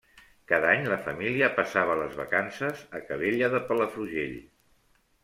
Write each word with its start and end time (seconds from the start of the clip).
Cada 0.51 0.69
any 0.77 0.85
la 0.91 0.95
família 1.07 1.49
passava 1.59 1.97
les 1.99 2.15
vacances 2.21 2.81
a 3.01 3.03
Calella 3.11 3.51
de 3.57 3.61
Palafrugell. 3.69 4.35